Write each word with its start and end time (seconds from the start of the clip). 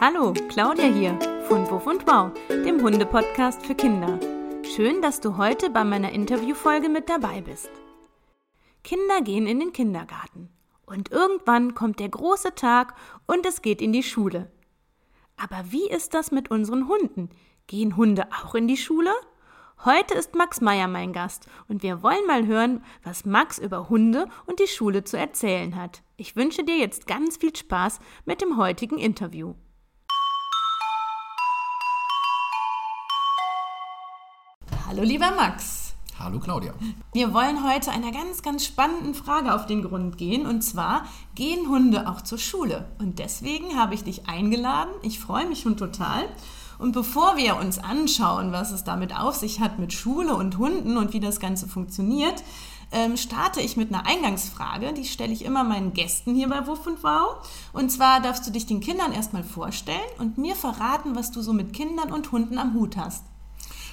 Hallo, 0.00 0.32
Claudia 0.48 0.84
hier 0.84 1.18
von 1.48 1.68
Wuff 1.68 1.84
und 1.88 2.06
Wow, 2.06 2.30
dem 2.48 2.80
Hunde-Podcast 2.80 3.66
für 3.66 3.74
Kinder. 3.74 4.20
Schön, 4.62 5.02
dass 5.02 5.18
du 5.18 5.36
heute 5.38 5.70
bei 5.70 5.82
meiner 5.82 6.12
Interviewfolge 6.12 6.88
mit 6.88 7.08
dabei 7.08 7.40
bist. 7.40 7.68
Kinder 8.84 9.22
gehen 9.22 9.48
in 9.48 9.58
den 9.58 9.72
Kindergarten. 9.72 10.50
Und 10.86 11.10
irgendwann 11.10 11.74
kommt 11.74 11.98
der 11.98 12.10
große 12.10 12.54
Tag 12.54 12.94
und 13.26 13.44
es 13.44 13.60
geht 13.60 13.82
in 13.82 13.92
die 13.92 14.04
Schule. 14.04 14.52
Aber 15.36 15.64
wie 15.70 15.90
ist 15.90 16.14
das 16.14 16.30
mit 16.30 16.48
unseren 16.48 16.86
Hunden? 16.86 17.30
Gehen 17.66 17.96
Hunde 17.96 18.28
auch 18.40 18.54
in 18.54 18.68
die 18.68 18.76
Schule? 18.76 19.10
Heute 19.84 20.14
ist 20.14 20.36
Max 20.36 20.60
Meyer 20.60 20.86
mein 20.86 21.12
Gast 21.12 21.48
und 21.66 21.82
wir 21.82 22.04
wollen 22.04 22.24
mal 22.28 22.46
hören, 22.46 22.84
was 23.02 23.24
Max 23.24 23.58
über 23.58 23.88
Hunde 23.88 24.28
und 24.46 24.60
die 24.60 24.68
Schule 24.68 25.02
zu 25.02 25.18
erzählen 25.18 25.74
hat. 25.74 26.04
Ich 26.16 26.36
wünsche 26.36 26.62
dir 26.62 26.76
jetzt 26.76 27.08
ganz 27.08 27.38
viel 27.38 27.56
Spaß 27.56 27.98
mit 28.26 28.40
dem 28.40 28.58
heutigen 28.58 28.98
Interview. 28.98 29.54
Hallo 34.98 35.10
lieber 35.10 35.30
Max. 35.30 35.94
Hallo 36.18 36.40
Claudia. 36.40 36.74
Wir 37.12 37.32
wollen 37.32 37.62
heute 37.62 37.92
einer 37.92 38.10
ganz, 38.10 38.42
ganz 38.42 38.64
spannenden 38.64 39.14
Frage 39.14 39.54
auf 39.54 39.64
den 39.64 39.82
Grund 39.82 40.18
gehen. 40.18 40.44
Und 40.44 40.62
zwar, 40.62 41.04
gehen 41.36 41.68
Hunde 41.68 42.08
auch 42.08 42.20
zur 42.20 42.38
Schule? 42.38 42.88
Und 42.98 43.20
deswegen 43.20 43.78
habe 43.78 43.94
ich 43.94 44.02
dich 44.02 44.28
eingeladen. 44.28 44.90
Ich 45.02 45.20
freue 45.20 45.46
mich 45.46 45.60
schon 45.60 45.76
total. 45.76 46.24
Und 46.80 46.90
bevor 46.90 47.36
wir 47.36 47.58
uns 47.58 47.78
anschauen, 47.78 48.50
was 48.50 48.72
es 48.72 48.82
damit 48.82 49.16
auf 49.16 49.36
sich 49.36 49.60
hat 49.60 49.78
mit 49.78 49.92
Schule 49.92 50.34
und 50.34 50.58
Hunden 50.58 50.96
und 50.96 51.12
wie 51.12 51.20
das 51.20 51.38
Ganze 51.38 51.68
funktioniert, 51.68 52.42
ähm, 52.90 53.16
starte 53.16 53.60
ich 53.60 53.76
mit 53.76 53.94
einer 53.94 54.04
Eingangsfrage. 54.04 54.92
Die 54.94 55.04
stelle 55.04 55.32
ich 55.32 55.44
immer 55.44 55.62
meinen 55.62 55.92
Gästen 55.92 56.34
hier 56.34 56.48
bei 56.48 56.66
Wuff 56.66 56.88
und 56.88 57.04
Wow. 57.04 57.46
Und 57.72 57.92
zwar 57.92 58.20
darfst 58.20 58.44
du 58.48 58.50
dich 58.50 58.66
den 58.66 58.80
Kindern 58.80 59.12
erstmal 59.12 59.44
vorstellen 59.44 60.00
und 60.18 60.38
mir 60.38 60.56
verraten, 60.56 61.14
was 61.14 61.30
du 61.30 61.40
so 61.40 61.52
mit 61.52 61.72
Kindern 61.72 62.10
und 62.12 62.32
Hunden 62.32 62.58
am 62.58 62.74
Hut 62.74 62.96
hast. 62.96 63.22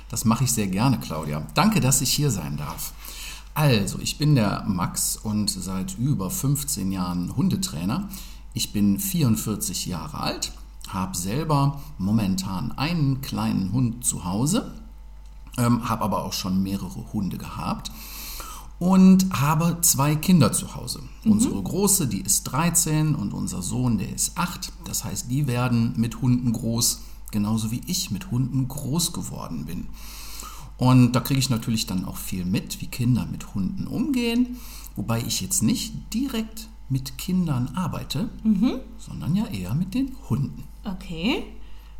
Das 0.09 0.25
mache 0.25 0.43
ich 0.43 0.51
sehr 0.51 0.67
gerne, 0.67 0.99
Claudia. 0.99 1.45
Danke, 1.53 1.79
dass 1.79 2.01
ich 2.01 2.11
hier 2.11 2.31
sein 2.31 2.57
darf. 2.57 2.93
Also, 3.53 3.99
ich 3.99 4.17
bin 4.17 4.35
der 4.35 4.63
Max 4.67 5.17
und 5.17 5.49
seit 5.49 5.97
über 5.97 6.29
15 6.29 6.91
Jahren 6.91 7.35
Hundetrainer. 7.35 8.09
Ich 8.53 8.73
bin 8.73 8.99
44 8.99 9.85
Jahre 9.85 10.19
alt 10.19 10.51
habe 10.89 11.15
selber 11.17 11.81
momentan 11.97 12.71
einen 12.73 13.21
kleinen 13.21 13.71
Hund 13.71 14.05
zu 14.05 14.25
Hause, 14.25 14.73
ähm, 15.57 15.87
habe 15.87 16.03
aber 16.03 16.23
auch 16.23 16.33
schon 16.33 16.61
mehrere 16.61 17.13
Hunde 17.13 17.37
gehabt 17.37 17.91
und 18.77 19.27
habe 19.39 19.77
zwei 19.81 20.15
Kinder 20.15 20.51
zu 20.51 20.75
Hause. 20.75 21.01
Mhm. 21.23 21.31
Unsere 21.33 21.61
Große, 21.61 22.07
die 22.07 22.21
ist 22.21 22.43
13 22.43 23.15
und 23.15 23.33
unser 23.33 23.61
Sohn, 23.61 23.97
der 23.97 24.13
ist 24.13 24.37
8. 24.37 24.71
Das 24.85 25.03
heißt, 25.03 25.31
die 25.31 25.47
werden 25.47 25.93
mit 25.97 26.21
Hunden 26.21 26.51
groß, 26.51 27.01
genauso 27.31 27.71
wie 27.71 27.81
ich 27.87 28.11
mit 28.11 28.31
Hunden 28.31 28.67
groß 28.67 29.13
geworden 29.13 29.65
bin. 29.65 29.87
Und 30.77 31.13
da 31.13 31.19
kriege 31.21 31.39
ich 31.39 31.49
natürlich 31.49 31.85
dann 31.85 32.05
auch 32.05 32.17
viel 32.17 32.45
mit, 32.45 32.81
wie 32.81 32.87
Kinder 32.87 33.25
mit 33.25 33.55
Hunden 33.55 33.87
umgehen, 33.87 34.57
wobei 34.95 35.21
ich 35.21 35.41
jetzt 35.41 35.63
nicht 35.63 36.13
direkt 36.13 36.69
mit 36.89 37.17
Kindern 37.17 37.69
arbeite, 37.75 38.29
mhm. 38.43 38.79
sondern 38.97 39.35
ja 39.35 39.47
eher 39.47 39.73
mit 39.73 39.93
den 39.93 40.15
Hunden. 40.29 40.63
Okay. 40.83 41.43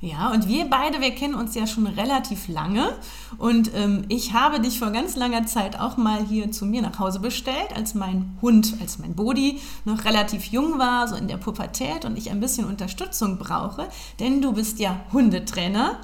Ja, 0.06 0.32
und 0.32 0.48
wir 0.48 0.66
beide, 0.66 1.02
wir 1.02 1.10
kennen 1.16 1.34
uns 1.34 1.56
ja 1.56 1.66
schon 1.66 1.88
relativ 1.88 2.48
lange. 2.48 2.94
Und 3.40 3.72
ähm, 3.74 4.06
ich 4.08 4.34
habe 4.34 4.60
dich 4.60 4.78
vor 4.78 4.92
ganz 4.92 5.16
langer 5.16 5.48
Zeit 5.48 5.80
auch 5.80 5.98
mal 5.98 6.24
hier 6.24 6.52
zu 6.52 6.68
mir 6.68 6.84
nach 6.84 7.00
Hause 7.00 7.20
bestellt, 7.20 7.76
als 7.76 7.96
mein 7.96 8.38
Hund, 8.40 8.76
als 8.80 9.00
mein 9.00 9.16
Bodi 9.16 9.60
noch 9.84 10.06
relativ 10.06 10.46
jung 10.46 10.78
war, 10.78 11.08
so 11.08 11.16
in 11.16 11.28
der 11.28 11.38
Pubertät 11.38 12.06
und 12.06 12.20
ich 12.20 12.30
ein 12.30 12.40
bisschen 12.40 12.68
Unterstützung 12.68 13.40
brauche. 13.40 13.88
Denn 14.20 14.44
du 14.44 14.54
bist 14.54 14.78
ja 14.78 15.00
Hundetrainer. 15.12 15.98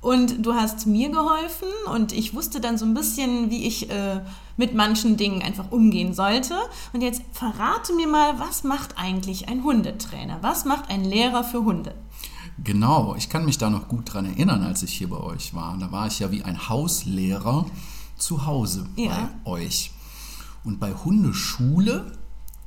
Und 0.00 0.44
du 0.44 0.54
hast 0.54 0.86
mir 0.86 1.10
geholfen 1.10 1.68
und 1.94 2.12
ich 2.12 2.34
wusste 2.34 2.58
dann 2.58 2.76
so 2.76 2.84
ein 2.84 2.94
bisschen, 2.94 3.50
wie 3.50 3.66
ich 3.68 3.88
äh, 3.88 4.20
mit 4.56 4.74
manchen 4.74 5.16
Dingen 5.16 5.42
einfach 5.42 5.70
umgehen 5.70 6.12
sollte. 6.12 6.56
Und 6.92 7.02
jetzt 7.02 7.22
verrate 7.32 7.92
mir 7.92 8.08
mal, 8.08 8.40
was 8.40 8.64
macht 8.64 8.96
eigentlich 8.96 9.48
ein 9.48 9.62
Hundetrainer? 9.62 10.38
Was 10.40 10.64
macht 10.64 10.90
ein 10.90 11.04
Lehrer 11.04 11.44
für 11.44 11.62
Hunde? 11.62 11.94
Genau, 12.62 13.14
ich 13.16 13.28
kann 13.28 13.44
mich 13.44 13.58
da 13.58 13.70
noch 13.70 13.88
gut 13.88 14.12
dran 14.12 14.26
erinnern, 14.26 14.62
als 14.62 14.82
ich 14.82 14.92
hier 14.92 15.08
bei 15.08 15.18
euch 15.18 15.54
war. 15.54 15.76
Da 15.78 15.90
war 15.90 16.06
ich 16.06 16.18
ja 16.18 16.30
wie 16.30 16.42
ein 16.42 16.68
Hauslehrer 16.68 17.66
zu 18.16 18.46
Hause 18.46 18.88
ja. 18.96 19.30
bei 19.44 19.50
euch. 19.50 19.92
Und 20.64 20.78
bei 20.78 20.92
Hundeschule 20.92 22.18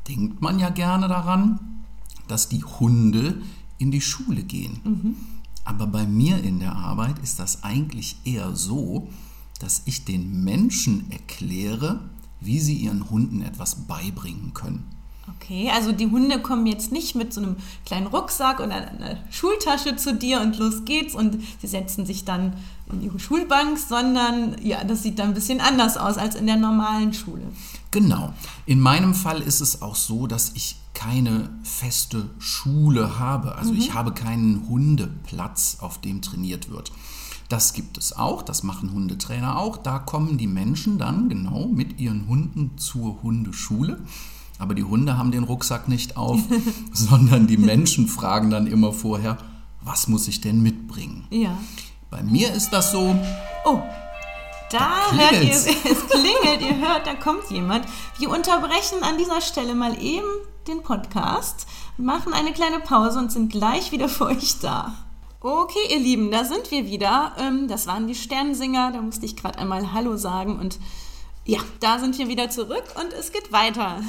denkt 0.08 0.42
man 0.42 0.60
ja 0.60 0.70
gerne 0.70 1.08
daran, 1.08 1.60
dass 2.28 2.50
die 2.50 2.64
Hunde 2.64 3.42
in 3.78 3.92
die 3.92 4.02
Schule 4.02 4.44
gehen. 4.44 4.80
Mhm. 4.84 5.16
Aber 5.64 5.88
bei 5.88 6.06
mir 6.06 6.44
in 6.44 6.60
der 6.60 6.76
Arbeit 6.76 7.20
ist 7.20 7.40
das 7.40 7.64
eigentlich 7.64 8.18
eher 8.24 8.56
so, 8.56 9.08
dass 9.60 9.84
ich 9.86 10.06
den 10.06 10.44
Menschen 10.44 11.10
erkläre, 11.12 12.02
wie 12.40 12.60
sie 12.60 12.76
ihren 12.76 13.10
Hunden 13.10 13.42
etwas 13.42 13.88
beibringen 13.88 14.54
können. 14.54 14.84
Okay, 15.28 15.72
also 15.74 15.92
die 15.92 16.08
Hunde 16.08 16.40
kommen 16.40 16.68
jetzt 16.68 16.92
nicht 16.92 17.16
mit 17.16 17.34
so 17.34 17.42
einem 17.42 17.56
kleinen 17.86 18.08
Rucksack 18.08 18.60
oder 18.60 18.76
einer 18.76 19.18
Schultasche 19.32 19.96
zu 19.96 20.14
dir 20.14 20.42
und 20.42 20.58
los 20.58 20.86
geht's 20.86 21.16
und 21.16 21.40
sie 21.62 21.68
setzen 21.68 22.06
sich 22.06 22.26
dann 22.26 22.54
in 22.92 23.02
ihre 23.02 23.20
Schulbank, 23.20 23.80
sondern 23.80 24.56
ja, 24.62 24.84
das 24.84 25.02
sieht 25.02 25.18
dann 25.18 25.30
ein 25.30 25.34
bisschen 25.34 25.62
anders 25.62 25.98
aus 25.98 26.18
als 26.18 26.36
in 26.36 26.46
der 26.46 26.58
normalen 26.58 27.14
Schule. 27.14 27.44
Genau. 27.90 28.34
In 28.68 28.80
meinem 28.80 29.16
Fall 29.16 29.42
ist 29.42 29.62
es 29.62 29.82
auch 29.82 29.96
so, 29.96 30.28
dass 30.28 30.52
ich 30.54 30.78
keine 30.94 31.50
feste 31.64 32.30
Schule 32.38 33.18
habe. 33.18 33.56
Also 33.56 33.72
mhm. 33.72 33.80
ich 33.80 33.94
habe 33.94 34.14
keinen 34.14 34.68
Hundeplatz, 34.68 35.78
auf 35.82 36.00
dem 36.02 36.22
trainiert 36.22 36.70
wird. 36.70 36.92
Das 37.50 37.74
gibt 37.74 37.98
es 37.98 38.14
auch, 38.14 38.42
das 38.42 38.64
machen 38.64 38.92
Hundetrainer 38.92 39.58
auch. 39.58 39.78
Da 39.78 40.00
kommen 40.00 40.38
die 40.38 40.48
Menschen 40.48 40.98
dann 40.98 41.30
genau 41.30 41.68
mit 41.68 42.00
ihren 42.00 42.28
Hunden 42.28 42.78
zur 42.78 43.22
Hundeschule. 43.22 44.02
Aber 44.58 44.74
die 44.74 44.84
Hunde 44.84 45.18
haben 45.18 45.32
den 45.32 45.44
Rucksack 45.44 45.88
nicht 45.88 46.18
auf, 46.18 46.40
sondern 46.94 47.48
die 47.48 47.58
Menschen 47.58 48.08
fragen 48.08 48.50
dann 48.50 48.68
immer 48.68 48.94
vorher, 48.94 49.38
was 49.82 50.08
muss 50.08 50.28
ich 50.28 50.42
denn 50.42 50.62
mitbringen? 50.62 51.28
Ja. 51.30 51.58
Bei 52.10 52.24
mir 52.24 52.54
ist 52.54 52.70
das 52.70 52.92
so. 52.92 53.16
Oh, 53.66 53.82
da, 54.72 54.80
da 54.80 55.12
hört 55.12 55.44
ihr, 55.44 55.52
es 55.52 55.66
klingelt, 55.76 56.62
ihr 56.62 56.78
hört, 56.78 57.06
da 57.06 57.14
kommt 57.14 57.50
jemand. 57.50 57.86
Wir 58.18 58.30
unterbrechen 58.30 59.04
an 59.04 59.18
dieser 59.18 59.42
Stelle 59.42 59.76
mal 59.76 60.02
eben 60.02 60.28
den 60.68 60.82
Podcast, 60.82 61.68
machen 61.98 62.34
eine 62.34 62.52
kleine 62.52 62.80
Pause 62.80 63.20
und 63.20 63.32
sind 63.32 63.52
gleich 63.52 63.92
wieder 63.92 64.10
für 64.10 64.26
euch 64.26 64.60
da. 64.60 64.96
Okay, 65.42 65.92
ihr 65.92 66.00
Lieben, 66.00 66.32
da 66.32 66.44
sind 66.44 66.72
wir 66.72 66.88
wieder. 66.88 67.34
Ähm, 67.38 67.68
das 67.68 67.86
waren 67.86 68.08
die 68.08 68.16
Sternsinger, 68.16 68.92
da 68.92 69.02
musste 69.02 69.28
ich 69.28 69.36
gerade 69.36 69.60
einmal 69.60 69.94
Hallo 69.94 70.18
sagen 70.18 70.58
und 70.58 70.80
ja, 71.46 71.60
da 71.80 72.00
sind 72.00 72.18
wir 72.18 72.28
wieder 72.28 72.50
zurück 72.50 72.84
und 73.00 73.14
es 73.14 73.32
geht 73.32 73.52
weiter. 73.52 74.02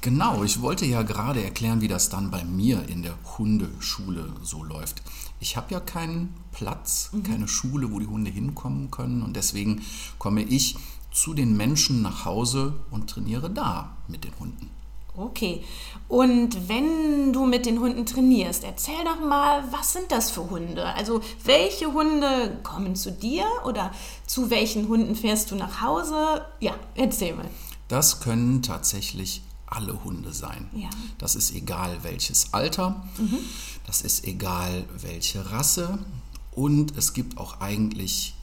Genau, 0.00 0.44
ich 0.44 0.62
wollte 0.62 0.86
ja 0.86 1.02
gerade 1.02 1.42
erklären, 1.42 1.80
wie 1.80 1.88
das 1.88 2.08
dann 2.08 2.30
bei 2.30 2.44
mir 2.44 2.88
in 2.88 3.02
der 3.02 3.18
Hundeschule 3.36 4.32
so 4.42 4.62
läuft. 4.62 5.02
Ich 5.40 5.56
habe 5.56 5.72
ja 5.72 5.80
keinen 5.80 6.34
Platz, 6.52 7.10
mhm. 7.12 7.24
keine 7.24 7.48
Schule, 7.48 7.90
wo 7.90 7.98
die 7.98 8.06
Hunde 8.06 8.30
hinkommen 8.30 8.92
können 8.92 9.22
und 9.22 9.34
deswegen 9.34 9.82
komme 10.18 10.42
ich 10.42 10.76
zu 11.10 11.34
den 11.34 11.56
Menschen 11.56 12.00
nach 12.02 12.24
Hause 12.24 12.74
und 12.90 13.10
trainiere 13.10 13.50
da 13.50 13.96
mit 14.06 14.22
den 14.22 14.38
Hunden. 14.38 14.70
Okay. 15.16 15.64
Und 16.08 16.68
wenn 16.68 17.32
du 17.32 17.44
mit 17.44 17.66
den 17.66 17.80
Hunden 17.80 18.06
trainierst, 18.06 18.64
erzähl 18.64 19.04
doch 19.04 19.20
mal, 19.20 19.64
was 19.70 19.92
sind 19.92 20.10
das 20.10 20.30
für 20.30 20.48
Hunde? 20.48 20.86
Also 20.94 21.20
welche 21.44 21.92
Hunde 21.92 22.58
kommen 22.62 22.96
zu 22.96 23.12
dir 23.12 23.44
oder 23.64 23.92
zu 24.26 24.50
welchen 24.50 24.88
Hunden 24.88 25.14
fährst 25.14 25.50
du 25.50 25.56
nach 25.56 25.82
Hause? 25.82 26.46
Ja, 26.60 26.74
erzähl 26.94 27.34
mal. 27.34 27.48
Das 27.88 28.20
können 28.20 28.62
tatsächlich 28.62 29.42
alle 29.66 30.02
Hunde 30.04 30.32
sein. 30.32 30.68
Ja. 30.72 30.88
Das 31.18 31.34
ist 31.34 31.54
egal 31.54 31.98
welches 32.02 32.54
Alter, 32.54 33.04
mhm. 33.18 33.38
das 33.86 34.02
ist 34.02 34.24
egal 34.24 34.84
welche 34.94 35.50
Rasse 35.50 35.98
und 36.52 36.96
es 36.96 37.12
gibt 37.12 37.38
auch 37.38 37.60
eigentlich 37.60 38.34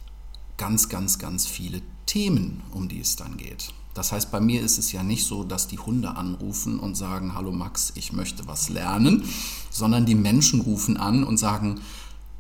ganz, 0.57 0.89
ganz, 0.89 1.19
ganz 1.19 1.47
viele 1.47 1.81
Themen, 2.05 2.61
um 2.71 2.87
die 2.87 2.99
es 2.99 3.15
dann 3.15 3.37
geht. 3.37 3.73
Das 3.95 4.11
heißt, 4.11 4.29
bei 4.29 4.41
mir 4.41 4.61
ist 4.61 4.77
es 4.77 4.91
ja 4.91 5.01
nicht 5.01 5.25
so, 5.25 5.45
dass 5.45 5.67
die 5.67 5.79
Hunde 5.79 6.17
anrufen 6.17 6.79
und 6.79 6.95
sagen, 6.95 7.33
hallo 7.33 7.51
Max, 7.53 7.93
ich 7.95 8.11
möchte 8.11 8.45
was 8.45 8.69
lernen, 8.69 9.23
sondern 9.71 10.05
die 10.05 10.15
Menschen 10.15 10.61
rufen 10.61 10.97
an 10.97 11.23
und 11.23 11.37
sagen, 11.37 11.79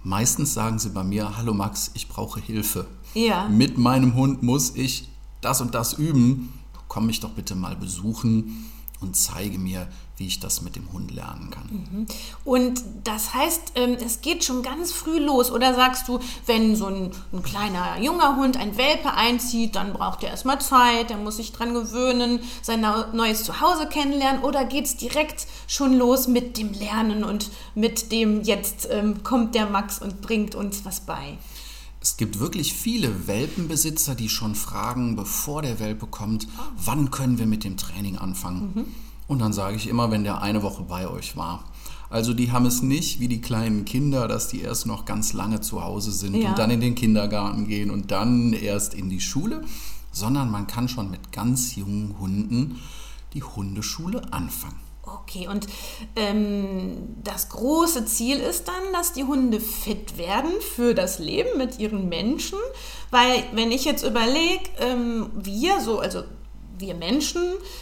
meistens 0.03 0.53
sagen 0.53 0.79
sie 0.79 0.89
bei 0.89 1.03
mir, 1.03 1.37
hallo 1.37 1.53
Max, 1.53 1.91
ich 1.93 2.09
brauche 2.09 2.41
Hilfe. 2.41 2.87
Ja. 3.13 3.47
Mit 3.47 3.77
meinem 3.77 4.15
Hund 4.15 4.43
muss 4.43 4.75
ich 4.75 5.07
das 5.39 5.61
und 5.61 5.73
das 5.73 5.93
üben. 5.93 6.53
Komm 6.89 7.07
mich 7.07 7.21
doch 7.21 7.31
bitte 7.31 7.55
mal 7.55 7.77
besuchen 7.77 8.69
und 9.05 9.15
zeige 9.15 9.57
mir, 9.59 9.87
wie 10.17 10.27
ich 10.27 10.39
das 10.39 10.61
mit 10.61 10.75
dem 10.77 10.91
Hund 10.93 11.11
lernen 11.11 11.49
kann. 11.51 12.07
Und 12.45 12.81
das 13.03 13.33
heißt, 13.33 13.73
ähm, 13.75 13.97
es 14.03 14.21
geht 14.21 14.45
schon 14.45 14.63
ganz 14.63 14.93
früh 14.93 15.19
los. 15.19 15.51
Oder 15.51 15.73
sagst 15.73 16.07
du, 16.07 16.19
wenn 16.45 16.75
so 16.77 16.85
ein, 16.85 17.11
ein 17.33 17.43
kleiner 17.43 17.99
junger 17.99 18.37
Hund 18.37 18.55
ein 18.55 18.77
Welpe 18.77 19.13
einzieht, 19.13 19.75
dann 19.75 19.91
braucht 19.91 20.23
er 20.23 20.29
erstmal 20.29 20.61
Zeit, 20.61 21.09
der 21.09 21.17
muss 21.17 21.35
sich 21.37 21.51
dran 21.51 21.73
gewöhnen, 21.73 22.39
sein 22.61 22.79
neu- 22.81 23.05
neues 23.11 23.43
Zuhause 23.43 23.87
kennenlernen? 23.89 24.41
Oder 24.43 24.63
geht 24.63 24.85
es 24.85 24.95
direkt 24.95 25.47
schon 25.67 25.97
los 25.97 26.27
mit 26.29 26.57
dem 26.57 26.71
Lernen 26.71 27.25
und 27.25 27.49
mit 27.75 28.11
dem, 28.13 28.41
jetzt 28.43 28.87
ähm, 28.89 29.21
kommt 29.23 29.53
der 29.53 29.65
Max 29.65 29.99
und 29.99 30.21
bringt 30.21 30.55
uns 30.55 30.85
was 30.85 31.01
bei? 31.01 31.37
Es 32.05 32.17
gibt 32.17 32.37
wirklich 32.39 32.71
viele 32.71 33.25
Welpenbesitzer, 33.27 34.13
die 34.13 34.29
schon 34.29 34.53
fragen, 34.53 35.15
bevor 35.15 35.63
der 35.63 35.79
Welpe 35.79 36.05
kommt, 36.05 36.47
wann 36.77 37.09
können 37.09 37.39
wir 37.39 37.47
mit 37.47 37.63
dem 37.63 37.77
Training 37.77 38.19
anfangen? 38.19 38.85
Und 39.27 39.39
dann 39.39 39.53
sage 39.53 39.75
ich 39.77 39.87
immer, 39.87 40.11
wenn 40.11 40.23
der 40.23 40.39
eine 40.43 40.61
Woche 40.61 40.83
bei 40.83 41.09
euch 41.09 41.35
war. 41.35 41.63
Also 42.11 42.35
die 42.35 42.51
haben 42.51 42.67
es 42.67 42.83
nicht 42.83 43.19
wie 43.19 43.27
die 43.27 43.41
kleinen 43.41 43.85
Kinder, 43.85 44.27
dass 44.27 44.49
die 44.49 44.61
erst 44.61 44.85
noch 44.85 45.05
ganz 45.05 45.33
lange 45.33 45.61
zu 45.61 45.83
Hause 45.83 46.11
sind 46.11 46.35
Ja. 46.35 46.49
und 46.49 46.59
dann 46.59 46.69
in 46.69 46.79
den 46.79 46.93
Kindergarten 46.93 47.67
gehen 47.67 47.89
und 47.89 48.11
dann 48.11 48.53
erst 48.53 48.93
in 48.93 49.09
die 49.09 49.19
Schule, 49.19 49.65
sondern 50.11 50.51
man 50.51 50.67
kann 50.67 50.87
schon 50.87 51.09
mit 51.09 51.31
ganz 51.31 51.75
jungen 51.75 52.19
Hunden 52.19 52.81
die 53.33 53.41
Hundeschule 53.41 54.31
anfangen. 54.31 54.84
Okay, 55.05 55.47
und 55.47 55.67
ähm, 56.15 57.15
das 57.23 57.49
große 57.49 58.05
Ziel 58.05 58.39
ist 58.39 58.67
dann, 58.67 58.93
dass 58.93 59.13
die 59.13 59.23
Hunde 59.23 59.59
fit 59.59 60.17
werden 60.17 60.49
für 60.75 60.95
das 60.95 61.19
Leben 61.19 61.57
mit 61.57 61.77
ihren 61.77 62.09
Menschen. 62.09 62.57
Weil, 63.11 63.43
wenn 63.53 63.71
ich 63.71 63.85
jetzt 63.85 64.03
überlege, 64.03 64.63
ähm, 64.79 65.29
wir, 65.35 65.79
so, 65.79 65.99
also 65.99 66.23
wir 66.77 66.95
Menschen, 66.95 67.41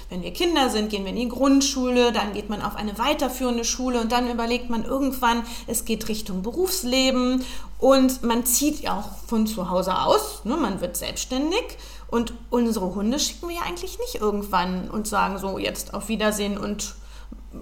wenn 0.09 0.21
wir 0.21 0.33
Kinder 0.33 0.69
sind, 0.69 0.89
gehen 0.89 1.03
wir 1.03 1.11
in 1.11 1.17
die 1.17 1.29
Grundschule, 1.29 2.11
dann 2.11 2.33
geht 2.33 2.49
man 2.49 2.61
auf 2.61 2.75
eine 2.75 2.97
weiterführende 2.97 3.63
Schule 3.63 4.01
und 4.01 4.11
dann 4.11 4.29
überlegt 4.29 4.69
man 4.69 4.83
irgendwann, 4.83 5.43
es 5.67 5.85
geht 5.85 6.07
Richtung 6.09 6.43
Berufsleben 6.43 7.43
und 7.79 8.23
man 8.23 8.45
zieht 8.45 8.81
ja 8.81 8.99
auch 8.99 9.27
von 9.27 9.47
zu 9.47 9.69
Hause 9.69 9.97
aus, 9.97 10.45
ne, 10.45 10.57
man 10.57 10.81
wird 10.81 10.97
selbstständig 10.97 11.63
und 12.07 12.33
unsere 12.49 12.93
Hunde 12.93 13.17
schicken 13.19 13.49
wir 13.49 13.55
ja 13.55 13.61
eigentlich 13.63 13.97
nicht 13.97 14.15
irgendwann 14.15 14.89
und 14.89 15.07
sagen 15.07 15.39
so, 15.39 15.57
jetzt 15.57 15.93
auf 15.93 16.09
Wiedersehen 16.09 16.57
und 16.57 16.95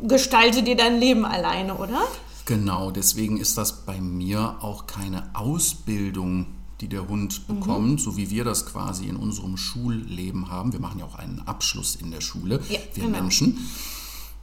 gestalte 0.08 0.64
dir 0.64 0.76
dein 0.76 1.00
Leben 1.00 1.26
alleine, 1.26 1.76
oder? 1.76 2.08
Genau, 2.46 2.92
deswegen 2.92 3.38
ist 3.38 3.58
das 3.58 3.86
bei 3.86 4.02
mir 4.02 4.58
auch 4.62 4.88
keine 4.88 5.30
Ausbildung, 5.36 6.48
die 6.82 6.88
der 6.90 7.08
Hund 7.08 7.48
bekommt, 7.48 8.02
so 8.02 8.18
wie 8.18 8.30
wir 8.32 8.44
das 8.44 8.66
quasi 8.66 9.06
in 9.08 9.16
unserem 9.16 9.56
Schulleben 9.58 10.50
haben. 10.50 10.74
Wir 10.74 10.80
machen 10.80 11.00
ja 11.00 11.06
auch 11.06 11.16
einen 11.16 11.42
Abschluss 11.46 11.96
in 11.96 12.10
der 12.12 12.22
Schule, 12.22 12.60
Ja, 12.70 12.80
wir 12.94 13.04
genau. 13.04 13.20
Menschen. 13.22 13.58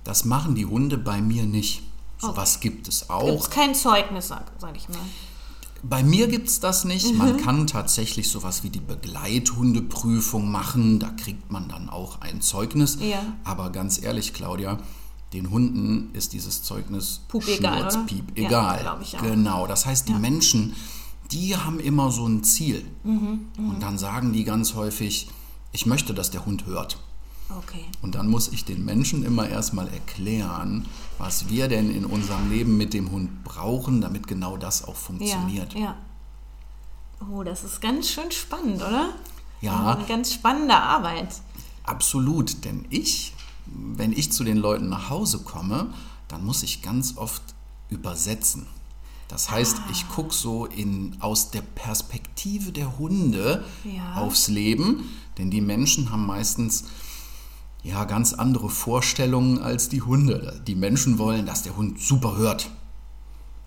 Das 0.05 0.25
machen 0.25 0.55
die 0.55 0.65
Hunde 0.65 0.97
bei 0.97 1.21
mir 1.21 1.45
nicht. 1.45 1.83
So 2.21 2.37
was 2.37 2.61
gibt 2.61 2.89
es 2.89 3.01
Gibt 3.01 3.11
auch. 3.11 3.43
es 3.43 3.51
kein 3.51 3.75
Zeugnis, 3.75 4.29
sag, 4.29 4.51
sag 4.59 4.77
ich 4.77 4.89
mal. 4.89 4.99
Bei 5.83 6.03
mir 6.03 6.27
gibt 6.27 6.49
es 6.49 6.59
das 6.59 6.85
nicht. 6.85 7.15
Man 7.15 7.37
kann 7.37 7.67
tatsächlich 7.69 8.31
sowas 8.31 8.65
wie 8.65 8.71
die 8.71 8.81
Begleithundeprüfung 8.81 10.51
machen. 10.51 10.99
Da 10.99 11.11
kriegt 11.11 11.53
man 11.53 11.69
dann 11.69 11.89
auch 11.89 12.21
ein 12.21 12.41
Zeugnis. 12.41 12.99
Ja. 13.01 13.23
Aber 13.45 13.71
ganz 13.71 14.03
ehrlich, 14.03 14.35
Claudia, 14.35 14.79
den 15.33 15.51
Hunden 15.51 16.15
ist 16.15 16.33
dieses 16.33 16.63
Zeugnis 16.63 17.21
Pup 17.29 17.47
egal, 17.49 17.81
oder? 17.83 17.91
schnurzpiep 17.91 18.39
Ja, 18.39 18.47
egal. 18.47 18.99
ich 19.03 19.17
auch. 19.19 19.23
Genau. 19.23 19.67
Das 19.67 19.85
heißt, 19.87 20.09
die 20.09 20.15
Menschen, 20.15 20.75
die 21.31 21.57
haben 21.57 21.81
immer 21.81 22.11
so 22.11 22.27
ein 22.27 22.43
Ziel. 22.45 22.85
Mhm, 23.05 23.49
Und 23.59 23.83
dann 23.83 23.99
sagen 23.99 24.33
die 24.33 24.45
ganz 24.45 24.75
häufig, 24.75 25.29
ich 25.73 25.85
möchte, 25.87 26.15
dass 26.15 26.31
der 26.31 26.47
Hund 26.47 26.65
hört. 26.67 26.99
Okay. 27.51 27.85
Und 28.03 28.15
dann 28.15 28.29
muss 28.29 28.49
ich 28.49 28.65
den 28.65 28.85
Menschen 28.85 29.23
immer 29.25 29.49
erstmal 29.49 29.89
erklären, 29.89 30.87
was 31.19 31.49
wir 31.49 31.69
denn 31.69 31.91
in 31.91 32.05
unserem 32.05 32.51
Leben 32.51 32.77
mit 32.77 32.93
dem 32.95 33.11
Hund 33.11 33.43
brauchen, 33.45 34.01
damit 34.03 34.27
genau 34.27 34.57
das 34.59 34.83
auch 34.85 34.89
Ja, 34.89 34.95
funktioniert. 34.95 35.75
ja. 35.75 35.97
Oh, 37.33 37.43
das 37.43 37.65
ist 37.65 37.81
ganz 37.81 38.09
schön 38.11 38.31
spannend, 38.31 38.77
oder? 38.77 39.11
Ja. 39.61 39.95
Eine 39.97 40.05
ganz 40.07 40.33
spannende 40.35 40.77
Arbeit. 40.77 41.35
Absolut, 41.85 42.65
denn 42.65 42.85
ich, 42.91 43.33
wenn 43.73 44.13
ich 44.13 44.33
zu 44.33 44.45
den 44.45 44.57
Leuten 44.57 44.89
nach 44.89 45.11
Hause 45.11 45.41
komme, 45.41 45.93
dann 46.29 46.45
muss 46.45 46.63
ich 46.63 46.83
ganz 46.83 47.17
oft 47.17 47.43
übersetzen. 47.91 48.67
Das 49.29 49.51
heißt, 49.51 49.77
Ah. 49.79 49.89
ich 49.93 50.09
gucke 50.09 50.33
so 50.35 50.65
in, 50.67 51.17
aus 51.21 51.51
der 51.51 51.61
Perspektive 51.61 52.73
der 52.73 52.99
Hunde 52.99 53.65
Ja. 53.85 54.15
aufs 54.17 54.49
Leben, 54.49 55.05
denn 55.37 55.51
die 55.51 55.61
Menschen 55.61 56.11
haben 56.11 56.27
meistens 56.27 56.85
ja 57.83 58.05
ganz 58.05 58.33
andere 58.33 58.71
Vorstellungen 58.71 59.59
als 59.59 59.89
die 59.89 60.03
Hunde. 60.03 60.63
Die 60.67 60.75
Menschen 60.75 61.19
wollen, 61.19 61.47
dass 61.47 61.63
der 61.63 61.77
Hund 61.77 62.01
super 62.01 62.37
hört. 62.37 62.71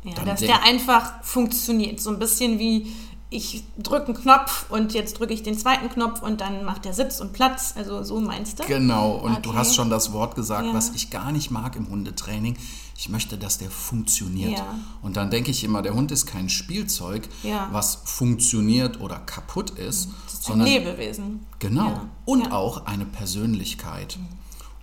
Ja, 0.03 0.13
dass 0.25 0.39
der 0.39 0.63
einfach 0.63 1.23
funktioniert. 1.23 1.99
So 1.99 2.09
ein 2.09 2.17
bisschen 2.17 2.57
wie 2.57 2.91
ich 3.33 3.63
drücke 3.77 4.07
einen 4.07 4.15
Knopf 4.21 4.65
und 4.69 4.93
jetzt 4.93 5.17
drücke 5.17 5.33
ich 5.33 5.41
den 5.41 5.57
zweiten 5.57 5.89
Knopf 5.89 6.21
und 6.21 6.41
dann 6.41 6.65
macht 6.65 6.83
der 6.83 6.93
Sitz 6.93 7.21
und 7.21 7.31
Platz. 7.31 7.73
Also 7.77 8.03
so 8.03 8.19
meinst 8.19 8.59
du? 8.59 8.63
Genau, 8.65 9.13
und 9.13 9.45
du 9.45 9.49
Okay. 9.51 9.57
hast 9.59 9.73
schon 9.75 9.89
das 9.89 10.11
Wort 10.11 10.35
gesagt, 10.35 10.67
Ja. 10.67 10.73
was 10.73 10.89
ich 10.89 11.09
gar 11.09 11.31
nicht 11.31 11.49
mag 11.49 11.77
im 11.77 11.89
Hundetraining. 11.89 12.57
Ich 12.97 13.07
möchte, 13.07 13.37
dass 13.37 13.57
der 13.57 13.71
funktioniert. 13.71 14.59
Ja. 14.59 14.75
Und 15.01 15.15
dann 15.15 15.31
denke 15.31 15.49
ich 15.49 15.63
immer, 15.63 15.81
der 15.81 15.93
Hund 15.93 16.11
ist 16.11 16.25
kein 16.25 16.49
Spielzeug, 16.49 17.27
Ja. 17.41 17.69
was 17.71 17.99
funktioniert 18.03 18.99
oder 18.99 19.17
kaputt 19.19 19.71
ist, 19.71 20.09
Das 20.25 20.33
ist 20.33 20.39
ein 20.41 20.43
sondern 20.59 20.67
Lebewesen. 20.67 21.39
genau 21.59 22.01
und 22.25 22.51
auch 22.51 22.85
eine 22.85 23.05
Persönlichkeit. 23.05 24.19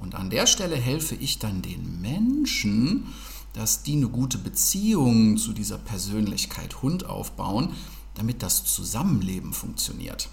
Und 0.01 0.15
an 0.15 0.31
der 0.31 0.47
Stelle 0.47 0.77
helfe 0.77 1.15
ich 1.17 1.39
dann 1.39 1.61
den 1.61 2.01
Menschen, 2.01 3.13
dass 3.53 3.83
die 3.83 3.93
eine 3.97 4.09
gute 4.09 4.39
Beziehung 4.39 5.37
zu 5.37 5.53
dieser 5.53 5.77
Persönlichkeit 5.79 6.83
Hund 6.83 7.05
aufbauen, 7.07 7.71
damit 8.19 8.43
das 8.43 8.65
Zusammenleben 8.65 9.53
funktioniert. 9.53 10.29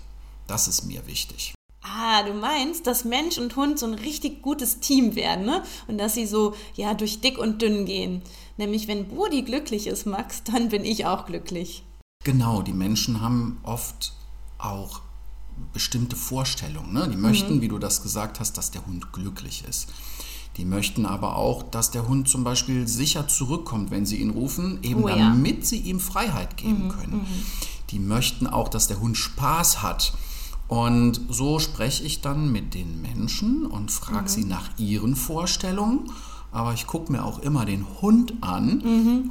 Das 0.47 0.67
ist 0.67 0.83
mir 0.85 1.05
wichtig. 1.07 1.53
Ah, 1.81 2.23
du 2.23 2.33
meinst, 2.33 2.87
dass 2.87 3.05
Mensch 3.05 3.37
und 3.37 3.55
Hund 3.55 3.77
so 3.79 3.85
ein 3.85 3.93
richtig 3.93 4.41
gutes 4.41 4.79
Team 4.79 5.15
werden, 5.15 5.45
ne? 5.45 5.63
Und 5.87 5.97
dass 5.99 6.15
sie 6.15 6.25
so, 6.25 6.55
ja, 6.75 6.93
durch 6.95 7.21
dick 7.21 7.37
und 7.37 7.61
dünn 7.61 7.85
gehen. 7.85 8.21
Nämlich, 8.57 8.87
wenn 8.87 9.07
Bodi 9.07 9.43
glücklich 9.43 9.85
ist, 9.87 10.05
Max, 10.05 10.43
dann 10.43 10.69
bin 10.69 10.83
ich 10.83 11.05
auch 11.05 11.25
glücklich. 11.25 11.83
Genau, 12.23 12.63
die 12.63 12.73
Menschen 12.73 13.21
haben 13.21 13.59
oft 13.63 14.13
auch 14.57 15.01
bestimmte 15.73 16.15
Vorstellungen. 16.15 16.91
Ne? 16.91 17.07
Die 17.09 17.17
möchten, 17.17 17.61
wie 17.61 17.67
du 17.67 17.77
das 17.77 18.01
gesagt 18.01 18.39
hast, 18.39 18.53
dass 18.57 18.71
der 18.71 18.85
Hund 18.85 19.13
glücklich 19.13 19.63
ist. 19.69 19.89
Die 20.57 20.65
möchten 20.65 21.05
aber 21.05 21.35
auch, 21.35 21.63
dass 21.63 21.91
der 21.91 22.07
Hund 22.07 22.29
zum 22.29 22.43
Beispiel 22.43 22.87
sicher 22.87 23.27
zurückkommt, 23.27 23.91
wenn 23.91 24.05
sie 24.05 24.17
ihn 24.17 24.29
rufen, 24.31 24.79
eben 24.83 25.03
Oh 25.03 25.09
ja. 25.09 25.17
damit 25.17 25.65
sie 25.67 25.79
ihm 25.79 25.99
Freiheit 25.99 26.55
geben 26.57 26.89
können. 26.89 27.25
Die 27.91 27.99
möchten 27.99 28.47
auch, 28.47 28.67
dass 28.67 28.87
der 28.87 28.99
Hund 28.99 29.17
Spaß 29.17 29.81
hat. 29.81 30.13
Und 30.67 31.21
so 31.29 31.59
spreche 31.59 32.03
ich 32.03 32.21
dann 32.21 32.51
mit 32.51 32.73
den 32.73 33.01
Menschen 33.01 33.65
und 33.65 33.91
frage 33.91 34.29
sie 34.29 34.45
nach 34.45 34.69
ihren 34.77 35.15
Vorstellungen. 35.15 36.11
Aber 36.51 36.73
ich 36.73 36.87
gucke 36.87 37.11
mir 37.11 37.25
auch 37.25 37.39
immer 37.39 37.65
den 37.65 37.85
Hund 38.01 38.33
an 38.41 38.81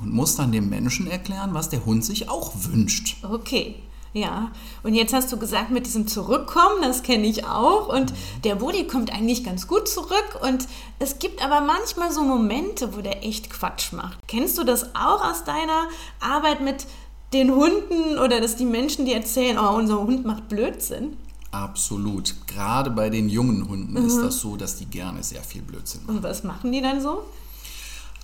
und 0.02 0.12
muss 0.12 0.36
dann 0.36 0.52
dem 0.52 0.68
Menschen 0.68 1.06
erklären, 1.06 1.54
was 1.54 1.70
der 1.70 1.84
Hund 1.86 2.04
sich 2.04 2.28
auch 2.28 2.52
wünscht. 2.54 3.16
Okay. 3.24 3.76
Ja, 4.12 4.52
und 4.84 4.94
jetzt 4.94 5.12
hast 5.12 5.32
du 5.32 5.38
gesagt, 5.38 5.72
mit 5.72 5.86
diesem 5.86 6.06
Zurückkommen, 6.06 6.82
das 6.82 7.02
kenne 7.02 7.26
ich 7.26 7.46
auch. 7.46 7.88
Und 7.88 8.14
der 8.44 8.54
Bodi 8.54 8.86
kommt 8.86 9.12
eigentlich 9.12 9.42
ganz 9.42 9.66
gut 9.66 9.88
zurück. 9.88 10.38
Und 10.40 10.68
es 11.00 11.18
gibt 11.18 11.44
aber 11.44 11.60
manchmal 11.62 12.12
so 12.12 12.22
Momente, 12.22 12.94
wo 12.94 13.00
der 13.00 13.24
echt 13.24 13.50
Quatsch 13.50 13.92
macht. 13.92 14.20
Kennst 14.28 14.56
du 14.56 14.62
das 14.62 14.94
auch 14.94 15.28
aus 15.28 15.42
deiner 15.42 15.88
Arbeit 16.20 16.60
mit 16.60 16.86
den 17.34 17.50
Hunden 17.54 18.18
oder 18.18 18.40
dass 18.40 18.56
die 18.56 18.64
Menschen 18.64 19.04
dir 19.04 19.16
erzählen, 19.16 19.58
oh, 19.58 19.76
unser 19.76 20.00
Hund 20.00 20.24
macht 20.24 20.48
Blödsinn? 20.48 21.16
Absolut. 21.50 22.34
Gerade 22.46 22.90
bei 22.90 23.10
den 23.10 23.28
jungen 23.28 23.68
Hunden 23.68 23.96
ist 23.96 24.20
das 24.20 24.40
so, 24.40 24.56
dass 24.56 24.76
die 24.76 24.86
gerne 24.86 25.22
sehr 25.22 25.42
viel 25.42 25.62
Blödsinn 25.62 26.02
machen. 26.02 26.16
Und 26.16 26.22
was 26.22 26.42
machen 26.42 26.72
die 26.72 26.80
dann 26.80 27.00
so? 27.00 27.24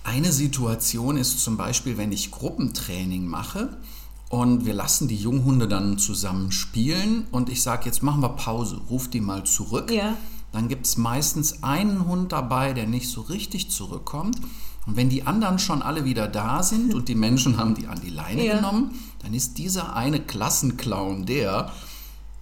Eine 0.03 0.31
Situation 0.31 1.15
ist 1.15 1.39
zum 1.43 1.57
Beispiel, 1.57 1.97
wenn 1.97 2.11
ich 2.11 2.31
Gruppentraining 2.31 3.27
mache 3.27 3.77
und 4.29 4.65
wir 4.65 4.73
lassen 4.73 5.07
die 5.07 5.15
Junghunde 5.15 5.67
dann 5.67 5.97
zusammen 5.97 6.51
spielen 6.51 7.27
und 7.31 7.49
ich 7.49 7.61
sage, 7.61 7.85
jetzt 7.85 8.01
machen 8.01 8.21
wir 8.21 8.29
Pause, 8.29 8.81
ruf 8.89 9.09
die 9.09 9.21
mal 9.21 9.43
zurück. 9.43 9.91
Ja. 9.91 10.17
Dann 10.51 10.67
gibt 10.67 10.85
es 10.85 10.97
meistens 10.97 11.63
einen 11.63 12.07
Hund 12.07 12.31
dabei, 12.31 12.73
der 12.73 12.87
nicht 12.87 13.09
so 13.09 13.21
richtig 13.21 13.71
zurückkommt. 13.71 14.37
Und 14.87 14.95
wenn 14.97 15.09
die 15.09 15.23
anderen 15.27 15.59
schon 15.59 15.81
alle 15.81 16.05
wieder 16.05 16.27
da 16.27 16.63
sind 16.63 16.93
und 16.95 17.07
die 17.07 17.15
Menschen 17.15 17.57
haben 17.57 17.75
die 17.75 17.87
an 17.87 17.99
die 18.01 18.09
Leine 18.09 18.43
Ja. 18.45 18.55
genommen, 18.55 18.91
dann 19.21 19.33
ist 19.33 19.57
dieser 19.57 19.95
eine 19.95 20.19
Klassenclown 20.19 21.25
der, 21.25 21.71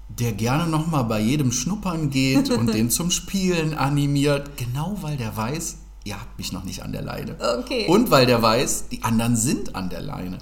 der 0.08 0.32
gerne 0.34 0.68
nochmal 0.68 1.04
bei 1.04 1.20
jedem 1.20 1.52
schnuppern 1.52 2.10
geht 2.10 2.50
und 2.50 2.68
den 2.74 2.90
zum 2.90 3.12
Spielen 3.12 3.74
animiert, 3.74 4.58
genau 4.58 4.98
weil 5.02 5.18
der 5.18 5.36
weiß, 5.36 5.78
ihr 6.06 6.20
habt 6.20 6.38
mich 6.38 6.54
noch 6.54 6.64
nicht 6.64 6.82
an 6.82 6.94
der 6.94 7.02
Leine. 7.02 7.36
Okay. 7.60 7.88
Und 7.88 8.10
weil 8.10 8.26
der 8.26 8.42
weiß, 8.42 8.88
die 8.90 9.04
anderen 9.04 9.36
sind 9.36 9.76
an 9.76 9.90
der 9.90 10.02
Leine. 10.02 10.38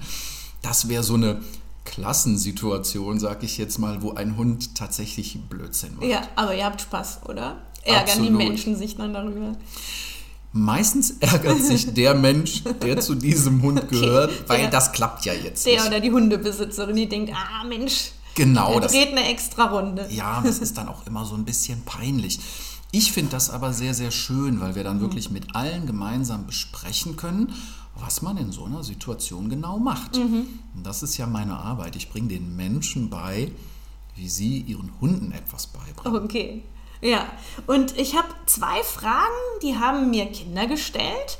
Das 0.61 0.89
wäre 0.89 1.03
so 1.03 1.15
eine 1.15 1.41
Klassensituation, 1.83 3.19
sag 3.19 3.43
ich 3.43 3.57
jetzt 3.57 3.79
mal, 3.79 4.01
wo 4.01 4.13
ein 4.13 4.37
Hund 4.37 4.75
tatsächlich 4.75 5.39
Blödsinn 5.49 5.95
macht. 5.95 6.05
Ja, 6.05 6.21
aber 6.35 6.55
ihr 6.55 6.65
habt 6.65 6.81
Spaß, 6.81 7.21
oder? 7.27 7.57
Ärgern 7.83 8.03
Absolut. 8.09 8.27
die 8.29 8.31
Menschen 8.33 8.75
sich 8.75 8.95
dann 8.97 9.13
darüber? 9.13 9.55
Meistens 10.57 11.11
ärgert 11.19 11.61
sich 11.61 11.93
der 11.93 12.15
Mensch, 12.15 12.63
der 12.81 12.99
zu 12.99 13.15
diesem 13.15 13.61
Hund 13.61 13.87
gehört, 13.89 14.31
weil 14.49 14.61
Der- 14.61 14.69
das 14.71 14.91
klappt 14.91 15.25
ja 15.25 15.33
jetzt 15.33 15.65
Der 15.65 15.75
nicht. 15.75 15.87
oder 15.87 15.99
die 15.99 16.11
Hundebesitzerin, 16.11 16.95
die 16.95 17.07
denkt, 17.07 17.31
ah 17.33 17.63
Mensch, 17.65 18.11
Genau, 18.35 18.71
der 18.73 18.81
das, 18.81 18.91
dreht 18.91 19.09
eine 19.11 19.27
extra 19.29 19.65
Runde. 19.65 20.07
ja, 20.09 20.41
das 20.45 20.59
ist 20.59 20.77
dann 20.77 20.87
auch 20.87 21.05
immer 21.07 21.25
so 21.25 21.35
ein 21.35 21.45
bisschen 21.45 21.81
peinlich. 21.85 22.39
Ich 22.91 23.11
finde 23.11 23.31
das 23.31 23.49
aber 23.49 23.73
sehr, 23.73 23.93
sehr 23.93 24.11
schön, 24.11 24.59
weil 24.61 24.75
wir 24.75 24.83
dann 24.83 25.01
wirklich 25.01 25.29
mit 25.29 25.55
allen 25.55 25.85
gemeinsam 25.85 26.45
besprechen 26.47 27.15
können, 27.17 27.53
was 27.95 28.21
man 28.21 28.37
in 28.37 28.51
so 28.51 28.63
einer 28.65 28.83
Situation 28.83 29.49
genau 29.49 29.77
macht. 29.79 30.17
Und 30.17 30.47
das 30.83 31.03
ist 31.03 31.17
ja 31.17 31.25
meine 31.27 31.57
Arbeit. 31.57 31.95
Ich 31.95 32.09
bringe 32.09 32.27
den 32.29 32.55
Menschen 32.55 33.09
bei, 33.09 33.51
wie 34.15 34.29
sie 34.29 34.59
ihren 34.61 34.91
Hunden 35.01 35.31
etwas 35.31 35.67
beibringen. 35.67 36.23
Okay. 36.23 36.63
Ja, 37.01 37.27
und 37.67 37.97
ich 37.97 38.15
habe 38.15 38.29
zwei 38.47 38.81
Fragen, 38.81 39.35
die 39.61 39.77
haben 39.77 40.09
mir 40.09 40.25
Kinder 40.31 40.65
gestellt. 40.65 41.37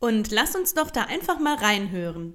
Und 0.00 0.32
lass 0.32 0.56
uns 0.56 0.74
doch 0.74 0.90
da 0.90 1.02
einfach 1.02 1.38
mal 1.38 1.54
reinhören. 1.56 2.34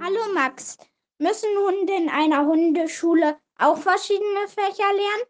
Hallo 0.00 0.32
Max, 0.34 0.78
müssen 1.18 1.48
Hunde 1.58 1.94
in 1.94 2.08
einer 2.08 2.46
Hundeschule 2.46 3.36
auch 3.58 3.76
verschiedene 3.76 4.48
Fächer 4.48 4.90
lernen? 4.92 5.24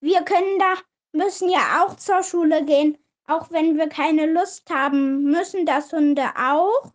Wir 0.00 0.22
können 0.22 0.58
da, 0.58 0.74
müssen 1.12 1.48
ja 1.48 1.84
auch 1.84 1.96
zur 1.96 2.22
Schule 2.22 2.64
gehen, 2.64 2.96
auch 3.26 3.50
wenn 3.50 3.76
wir 3.76 3.88
keine 3.88 4.26
Lust 4.26 4.70
haben. 4.70 5.24
Müssen 5.24 5.66
das 5.66 5.92
Hunde 5.92 6.24
auch? 6.38 6.92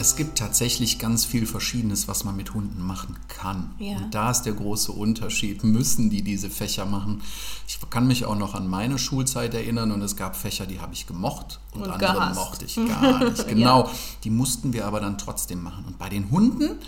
Es 0.00 0.14
gibt 0.14 0.38
tatsächlich 0.38 0.98
ganz 0.98 1.24
viel 1.24 1.44
Verschiedenes, 1.46 2.06
was 2.06 2.24
man 2.24 2.36
mit 2.36 2.54
Hunden 2.54 2.80
machen 2.84 3.16
kann. 3.26 3.70
Ja. 3.78 3.96
Und 3.96 4.14
da 4.14 4.30
ist 4.30 4.42
der 4.42 4.52
große 4.52 4.92
Unterschied. 4.92 5.64
Müssen 5.64 6.08
die 6.08 6.22
diese 6.22 6.50
Fächer 6.50 6.86
machen? 6.86 7.20
Ich 7.66 7.78
kann 7.90 8.06
mich 8.06 8.24
auch 8.24 8.36
noch 8.36 8.54
an 8.54 8.68
meine 8.68 8.98
Schulzeit 8.98 9.54
erinnern 9.54 9.90
und 9.90 10.00
es 10.02 10.14
gab 10.16 10.36
Fächer, 10.36 10.66
die 10.66 10.80
habe 10.80 10.94
ich 10.94 11.06
gemocht 11.06 11.58
und, 11.72 11.82
Und 11.82 11.90
andere 11.90 12.12
gehasst. 12.12 12.34
mochte 12.36 12.64
ich 12.64 12.76
gar 12.76 13.24
nicht. 13.24 13.46
Genau. 13.48 13.90
Die 14.24 14.30
mussten 14.30 14.72
wir 14.72 14.86
aber 14.86 15.00
dann 15.00 15.18
trotzdem 15.18 15.62
machen. 15.62 15.84
Und 15.86 15.98
bei 15.98 16.08
den 16.08 16.30
Hunden, 16.30 16.78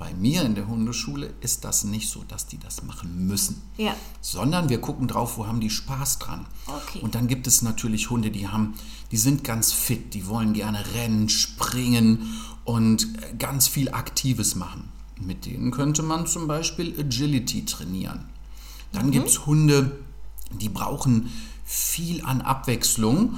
bei 0.00 0.12
mir 0.14 0.42
in 0.42 0.54
der 0.56 0.66
Hundeschule, 0.66 1.32
ist 1.42 1.64
das 1.64 1.84
nicht 1.84 2.08
so, 2.10 2.24
dass 2.26 2.46
die 2.46 2.58
das 2.58 2.82
machen 2.82 3.26
müssen 3.26 3.60
Ja. 3.76 3.94
sondern 4.22 4.68
wir 4.70 4.80
gucken 4.80 5.06
drauf, 5.06 5.36
wo 5.36 5.46
haben 5.46 5.60
die 5.60 5.70
Spaß 5.70 6.18
dran. 6.18 6.46
Okay. 6.66 7.00
Und 7.02 7.14
dann 7.14 7.28
gibt 7.28 7.46
es 7.46 7.60
natürlich 7.62 8.08
Hunde, 8.10 8.30
die 8.30 8.48
haben, 8.48 8.74
die 9.12 9.18
sind 9.18 9.44
ganz 9.44 9.72
fit, 9.72 10.14
die 10.14 10.26
wollen 10.26 10.54
gerne 10.54 10.82
rennen, 10.94 11.28
springen 11.28 12.34
und 12.64 13.04
äh, 13.22 13.34
ganz 13.38 13.68
viel 13.68 13.90
Aktives 13.90 14.54
machen. 14.56 14.88
Mit 15.20 15.44
denen 15.44 15.70
könnte 15.70 16.02
man 16.02 16.26
zum 16.26 16.48
Beispiel 16.48 16.98
Agility 16.98 17.66
trainieren. 17.66 18.24
Dann 18.92 19.10
gibt 19.10 19.28
es 19.28 19.44
Hunde, 19.46 19.98
die 20.50 20.70
brauchen 20.70 21.30
viel 21.64 22.24
an 22.24 22.40
Abwechslung. 22.40 23.34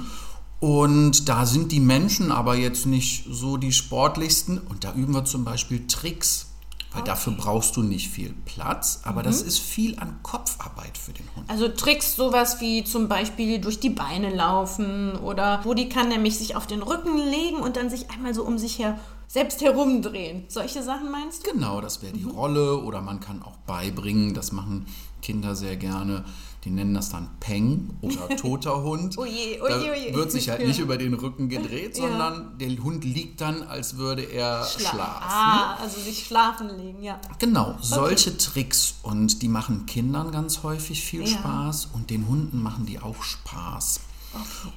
Und 0.61 1.27
da 1.27 1.45
sind 1.45 1.73
die 1.73 1.81
Menschen 1.81 2.31
aber 2.31 2.55
jetzt 2.55 2.85
nicht 2.85 3.25
so 3.29 3.57
die 3.57 3.73
sportlichsten. 3.73 4.59
Und 4.59 4.85
da 4.85 4.93
üben 4.93 5.13
wir 5.13 5.25
zum 5.25 5.43
Beispiel 5.43 5.85
Tricks. 5.87 6.47
Weil 6.93 7.03
dafür 7.03 7.33
brauchst 7.33 7.75
du 7.75 7.81
nicht 7.81 8.09
viel 8.09 8.33
Platz, 8.45 9.01
aber 9.03 9.23
das 9.23 9.41
ist 9.41 9.59
viel 9.59 9.97
an 9.99 10.19
Kopfarbeit 10.21 10.97
für 10.97 11.11
den 11.11 11.25
Hund. 11.35 11.49
Also 11.49 11.67
Tricks, 11.67 12.15
sowas 12.15 12.61
wie 12.61 12.83
zum 12.83 13.07
Beispiel 13.07 13.59
durch 13.59 13.79
die 13.79 13.89
Beine 13.89 14.29
laufen 14.29 15.15
oder 15.17 15.61
Rudi 15.65 15.89
kann 15.89 16.09
nämlich 16.09 16.37
sich 16.37 16.55
auf 16.55 16.67
den 16.67 16.83
Rücken 16.83 17.17
legen 17.17 17.57
und 17.57 17.77
dann 17.77 17.89
sich 17.89 18.11
einmal 18.11 18.35
so 18.35 18.43
um 18.43 18.59
sich 18.59 18.77
her 18.77 18.99
selbst 19.27 19.61
herumdrehen. 19.61 20.45
Solche 20.47 20.83
Sachen 20.83 21.11
meinst 21.11 21.45
du? 21.45 21.51
Genau, 21.51 21.81
das 21.81 22.01
wäre 22.01 22.13
die 22.13 22.23
Rolle 22.23 22.77
oder 22.81 23.01
man 23.01 23.19
kann 23.19 23.41
auch 23.41 23.57
beibringen, 23.65 24.33
das 24.33 24.51
machen 24.51 24.85
Kinder 25.21 25.55
sehr 25.55 25.75
gerne. 25.77 26.23
Die 26.65 26.69
nennen 26.69 26.93
das 26.93 27.09
dann 27.09 27.29
Peng 27.41 27.89
oder 28.01 28.29
toter 28.37 28.83
Hund. 28.83 29.17
Oje, 29.17 29.57
da 29.57 29.63
oje, 29.79 29.91
oje. 29.91 30.13
wird 30.15 30.31
sich 30.31 30.49
halt 30.49 30.61
Ja. 30.61 30.67
nicht 30.69 30.79
über 30.79 30.97
den 30.97 31.13
Rücken 31.13 31.49
gedreht, 31.49 31.97
Ja. 31.97 32.07
sondern 32.07 32.57
der 32.57 32.69
Hund 32.77 33.03
liegt 33.03 33.41
dann, 33.41 33.63
als 33.63 33.97
würde 33.97 34.21
er 34.23 34.63
Schla- 34.63 34.89
schlafen. 34.91 35.23
Ah, 35.29 35.75
also 35.81 35.99
sich 35.99 36.25
schlafen 36.25 36.69
legen, 36.77 37.03
ja. 37.03 37.19
Genau, 37.39 37.75
solche 37.81 38.37
Tricks 38.37 38.95
und 39.03 39.41
die 39.41 39.49
machen 39.49 39.85
Kindern 39.87 40.31
ganz 40.31 40.63
häufig 40.63 41.01
viel 41.01 41.21
Ja. 41.21 41.27
Spaß 41.37 41.89
und 41.93 42.09
den 42.09 42.27
Hunden 42.29 42.61
machen 42.63 42.85
die 42.85 42.99
auch 42.99 43.21
Spaß. 43.21 43.99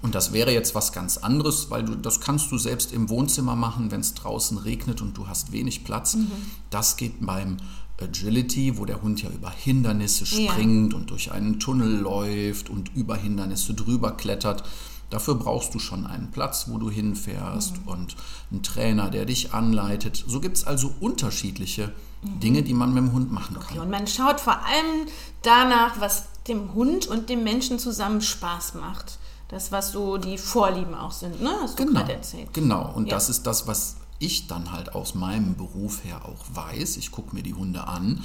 Und 0.03 0.15
das 0.15 0.33
wäre 0.33 0.53
jetzt 0.53 0.75
was 0.75 0.93
ganz 0.93 1.17
anderes, 1.19 1.71
weil 1.71 1.85
du 1.85 1.95
das 1.97 2.21
kannst 2.21 2.51
du 2.53 2.59
selbst 2.59 2.93
im 2.93 3.09
Wohnzimmer 3.09 3.57
machen, 3.57 3.91
wenn 3.91 4.01
es 4.01 4.15
draußen 4.15 4.59
regnet 4.59 5.01
und 5.03 5.17
du 5.17 5.29
hast 5.29 5.53
wenig 5.53 5.85
Platz. 5.85 6.15
Mhm. 6.15 6.31
Das 6.71 6.97
geht 6.97 7.25
beim 7.25 7.57
Agility, 8.01 8.77
wo 8.79 8.85
der 8.85 9.01
Hund 9.03 9.23
ja 9.23 9.31
über 9.31 9.51
Hindernisse 9.51 10.25
Ja. 10.25 10.53
springt 10.53 10.93
und 10.95 11.11
durch 11.11 11.33
einen 11.33 11.59
Tunnel 11.61 11.99
läuft 12.01 12.69
und 12.69 12.95
über 12.95 13.17
Hindernisse 13.17 13.75
drüber 13.75 14.13
klettert. 14.13 14.65
Dafür 15.09 15.37
brauchst 15.37 15.73
du 15.73 15.79
schon 15.79 16.05
einen 16.05 16.31
Platz, 16.33 16.67
wo 16.69 16.79
du 16.79 16.91
hinfährst 16.91 17.79
Mhm. 17.79 17.89
und 17.89 18.17
einen 18.51 18.63
Trainer, 18.63 19.09
der 19.09 19.25
dich 19.25 19.55
anleitet. 19.55 20.25
So 20.27 20.41
gibt 20.41 20.57
es 20.59 20.65
also 20.65 20.93
unterschiedliche 21.01 21.93
Mhm. 22.23 22.41
Dinge, 22.41 22.63
die 22.63 22.75
man 22.75 22.93
mit 22.93 23.05
dem 23.05 23.13
Hund 23.13 23.33
machen 23.33 23.57
kann. 23.61 23.79
Und 23.79 23.91
man 23.91 24.07
schaut 24.07 24.41
vor 24.41 24.55
allem 24.65 25.07
danach, 25.43 26.01
was 26.01 26.25
dem 26.49 26.75
Hund 26.75 27.07
und 27.07 27.29
dem 27.31 27.45
Menschen 27.45 27.79
zusammen 27.79 28.21
Spaß 28.21 28.75
macht. 28.75 29.19
Das, 29.49 29.71
was 29.73 29.93
so 29.93 30.17
die 30.19 30.39
Vorlieben 30.39 30.95
auch 30.95 31.13
sind, 31.13 31.41
ne? 31.41 31.51
Hast 31.63 31.79
du 31.79 31.85
Genau, 31.87 32.01
gerade 32.01 32.15
erzählt. 32.15 32.53
genau. 32.53 32.93
Und 32.95 33.07
Ja. 33.07 33.15
das 33.15 33.29
ist 33.29 33.47
das, 33.47 33.67
was 33.69 33.97
ich 34.19 34.47
dann 34.49 34.73
halt 34.73 34.95
aus 34.95 35.15
meinem 35.15 35.57
Beruf 35.57 36.03
her 36.05 36.23
auch 36.25 36.45
weiß. 36.53 36.97
Ich 36.97 37.11
gucke 37.13 37.35
mir 37.37 37.43
die 37.43 37.55
Hunde 37.55 37.87
an 37.87 38.23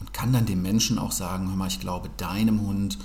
und 0.00 0.12
kann 0.12 0.32
dann 0.32 0.46
dem 0.46 0.62
Menschen 0.62 0.98
auch 0.98 1.12
sagen, 1.12 1.48
hör 1.48 1.56
mal, 1.56 1.66
ich 1.68 1.80
glaube, 1.80 2.08
deinem 2.16 2.60
Hund 2.62 2.96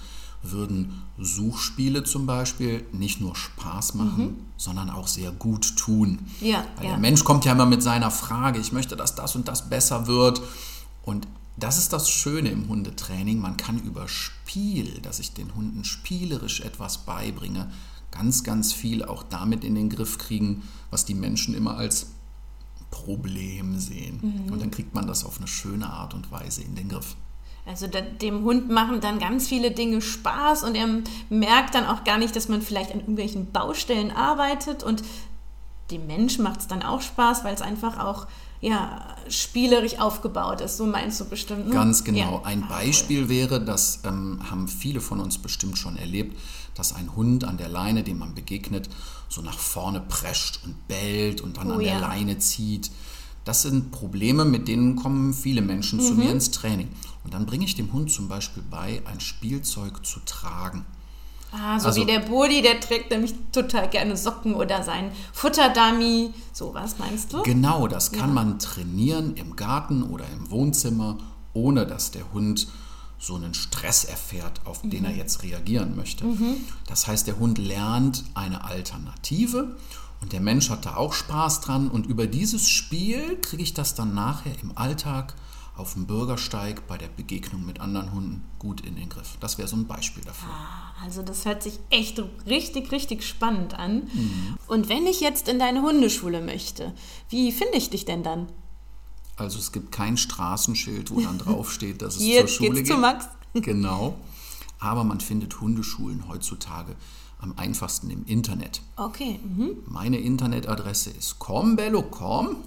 würden 0.44 1.04
Suchspiele 1.20 2.04
zum 2.04 2.26
Beispiel 2.26 2.86
nicht 2.94 3.22
nur 3.22 3.36
Spaß 3.36 3.94
machen, 3.96 4.48
sondern 4.58 4.90
auch 4.90 5.08
sehr 5.08 5.32
gut 5.32 5.76
tun. 5.78 6.20
Mhm. 6.40 6.48
Ja, 6.48 6.64
Weil 6.78 6.86
ja. 6.86 6.92
der 6.92 7.00
Mensch 7.00 7.24
kommt 7.24 7.46
ja 7.46 7.52
immer 7.52 7.66
mit 7.68 7.84
seiner 7.84 8.10
Frage, 8.12 8.60
ich 8.60 8.72
möchte, 8.72 8.96
dass 8.96 9.14
das 9.16 9.36
und 9.36 9.48
das 9.48 9.70
besser 9.70 10.08
wird. 10.08 10.42
Und 11.04 11.28
das 11.62 11.78
ist 11.78 11.94
das 11.94 12.10
Schöne 12.10 12.50
im 12.50 12.68
Hundetraining. 12.68 13.40
Man 13.40 13.56
kann 13.56 13.80
über 13.80 14.08
Spiel, 14.08 15.00
dass 15.02 15.20
ich 15.20 15.34
den 15.34 15.56
Hunden 15.56 15.84
spielerisch 15.84 16.62
etwas 16.62 17.00
beibringe, 17.00 17.72
ganz, 18.12 18.44
ganz 18.44 18.74
viel 18.74 19.06
auch 19.06 19.24
damit 19.24 19.64
in 19.64 19.76
den 19.76 19.90
Griff 19.90 20.18
kriegen, 20.18 20.64
was 20.90 21.06
die 21.06 21.14
Menschen 21.14 21.54
immer 21.54 21.78
als 21.78 22.08
Problem 22.90 23.80
sehen. 23.80 24.20
Mhm. 24.22 24.52
Und 24.52 24.62
dann 24.62 24.72
kriegt 24.72 24.94
man 24.94 25.08
das 25.08 25.24
auf 25.24 25.38
eine 25.38 25.48
schöne 25.48 25.90
Art 25.90 26.14
und 26.14 26.32
Weise 26.32 26.62
in 26.62 26.76
den 26.76 26.90
Griff. 26.90 27.16
Also 27.66 27.88
dem 27.88 28.44
Hund 28.44 28.70
machen 28.70 29.02
dann 29.02 29.20
ganz 29.20 29.48
viele 29.48 29.70
Dinge 29.72 30.02
Spaß 30.02 30.64
und 30.64 30.76
er 30.76 30.88
merkt 31.30 31.76
dann 31.76 31.86
auch 31.86 32.04
gar 32.04 32.18
nicht, 32.18 32.36
dass 32.36 32.50
man 32.50 32.62
vielleicht 32.62 32.92
an 32.92 33.00
irgendwelchen 33.00 33.52
Baustellen 33.52 34.10
arbeitet 34.10 34.84
und 34.84 35.04
dem 35.92 36.08
Menschen 36.08 36.44
macht 36.44 36.62
es 36.62 36.68
dann 36.68 36.82
auch 36.82 37.02
Spaß, 37.02 37.44
weil 37.44 37.54
es 37.54 37.62
einfach 37.62 38.00
auch 38.00 38.26
ja, 38.62 39.16
spielerisch 39.30 40.00
aufgebaut 40.00 40.62
ist. 40.62 40.78
So 40.78 40.86
meinst 40.86 41.20
du 41.20 41.26
bestimmt. 41.26 41.68
Ne? 41.68 41.74
Ganz 41.74 42.04
genau. 42.04 42.40
Ja. 42.40 42.46
Ein 42.46 42.64
Ah, 42.64 42.68
Beispiel 42.70 43.28
wäre, 43.28 43.64
das 43.64 44.02
ähm, 44.06 44.40
haben 44.50 44.68
viele 44.68 45.02
von 45.02 45.20
uns 45.20 45.38
bestimmt 45.40 45.78
schon 45.78 45.98
erlebt, 45.98 46.38
dass 46.76 46.94
ein 46.96 47.16
Hund 47.16 47.44
an 47.44 47.58
der 47.58 47.70
Leine, 47.70 48.04
dem 48.04 48.20
man 48.20 48.34
begegnet, 48.36 48.90
so 49.30 49.42
nach 49.42 49.58
vorne 49.58 50.00
prescht 50.00 50.60
und 50.64 50.88
bellt 50.88 51.42
und 51.42 51.58
dann 51.58 51.70
Oh 51.72 51.74
an 51.74 51.80
der 51.80 51.94
ja. 51.94 52.00
Leine 52.00 52.38
zieht. 52.38 52.92
Das 53.46 53.64
sind 53.64 53.92
Probleme, 53.92 54.46
mit 54.46 54.68
denen 54.68 54.96
kommen 54.96 55.34
viele 55.34 55.62
Menschen 55.62 56.00
zu 56.00 56.14
Mhm. 56.14 56.20
mir 56.20 56.32
ins 56.32 56.52
Training. 56.52 56.90
Und 57.24 57.34
dann 57.34 57.46
bringe 57.48 57.66
ich 57.66 57.76
dem 57.76 57.92
Hund 57.92 58.12
zum 58.12 58.28
Beispiel 58.28 58.64
bei, 58.70 59.02
ein 59.06 59.20
Spielzeug 59.20 60.06
zu 60.06 60.20
tragen. 60.26 60.86
Ah, 61.52 61.80
so 61.80 61.88
Also- 61.88 62.02
wie 62.02 62.06
der 62.06 62.20
Bodi, 62.20 62.62
der 62.62 62.80
trägt 62.80 63.12
nämlich 63.12 63.34
total 63.52 63.90
gerne 63.90 64.16
Socken 64.16 64.54
oder 64.56 64.84
sein 64.84 65.12
Futterdummy. 65.34 66.34
Sowas 66.54 66.96
meinst 66.98 67.34
du? 67.34 67.44
Genau, 67.44 67.88
das 67.88 68.12
kann 68.12 68.34
man 68.34 68.58
trainieren 68.60 69.36
im 69.36 69.56
Garten 69.56 70.04
oder 70.04 70.26
im 70.38 70.50
Wohnzimmer, 70.50 71.18
ohne 71.54 71.86
dass 71.86 72.12
der 72.12 72.32
Hund 72.34 72.68
so 73.20 73.36
einen 73.36 73.54
Stress 73.54 74.04
erfährt, 74.06 74.62
auf 74.66 74.82
den 74.84 75.06
er 75.06 75.12
jetzt 75.16 75.44
reagieren 75.44 75.96
möchte. 75.96 76.26
Das 76.88 77.06
heißt, 77.08 77.28
der 77.28 77.38
Hund 77.38 77.58
lernt 77.60 78.24
eine 78.34 78.64
Alternative 78.64 79.76
und 80.22 80.34
der 80.34 80.40
Mensch 80.42 80.70
hat 80.70 80.86
da 80.86 80.96
auch 80.96 81.14
Spaß 81.14 81.62
dran 81.62 81.90
und 81.90 82.08
über 82.08 82.26
dieses 82.28 82.70
Spiel 82.70 83.38
kriege 83.42 83.62
ich 83.62 83.74
das 83.74 83.94
dann 83.94 84.16
nachher 84.16 84.54
im 84.64 84.76
Alltag 84.76 85.36
auf 85.76 85.94
dem 85.94 86.06
Bürgersteig 86.06 86.86
bei 86.88 86.98
der 86.98 87.08
Begegnung 87.08 87.66
mit 87.66 87.80
anderen 87.80 88.12
Hunden 88.12 88.44
gut 88.60 88.82
in 88.82 88.96
den 88.96 89.10
Griff. 89.10 89.38
Das 89.40 89.58
wäre 89.58 89.68
so 89.68 89.76
ein 89.76 89.88
Beispiel 89.88 90.24
dafür. 90.24 90.50
Also 91.04 91.24
das 91.24 91.46
hört 91.46 91.64
sich 91.64 91.80
echt 91.90 92.22
richtig, 92.46 92.92
richtig 92.92 93.24
spannend 93.24 93.74
an. 93.80 94.04
Mhm. 94.14 94.58
Und 94.68 94.90
wenn 94.90 95.08
ich 95.08 95.22
jetzt 95.22 95.48
in 95.48 95.60
deine 95.60 95.82
Hundeschule 95.82 96.42
möchte, 96.42 96.94
wie 97.30 97.52
finde 97.52 97.78
ich 97.78 97.90
dich 97.90 98.06
denn 98.06 98.22
dann? 98.24 98.48
Also 99.38 99.58
es 99.58 99.72
gibt 99.72 99.92
kein 99.92 100.18
Straßenschild, 100.18 101.10
wo 101.10 101.22
dann 101.22 101.38
draufsteht, 101.40 102.02
dass 102.02 102.16
es 102.16 102.22
Hier 102.22 102.42
zur 102.42 102.48
Schule 102.50 102.70
geht's 102.74 102.90
geht. 102.90 102.96
zu 102.96 103.02
Max. 103.02 103.28
Genau. 103.54 104.18
Aber 104.80 105.04
man 105.04 105.20
findet 105.20 105.60
Hundeschulen 105.60 106.30
heutzutage 106.30 106.96
am 107.40 107.54
einfachsten 107.58 108.10
im 108.10 108.24
Internet. 108.26 108.82
Okay. 108.96 109.40
Mhm. 109.44 109.78
Meine 109.88 110.18
Internetadresse 110.20 111.10
ist 111.10 111.40
combello.com. 111.40 112.58